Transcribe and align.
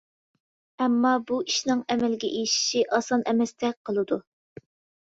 ئەمما 0.85 1.11
بۇ 1.31 1.37
ئىشنىڭ 1.51 1.83
ئەمەلگە 1.97 2.33
ئېشىشى 2.41 2.85
ئاسان 2.99 3.29
ئەمەستەك 3.31 3.81
قىلىدۇ. 3.87 4.25